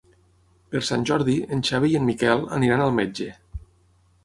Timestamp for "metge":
3.03-3.31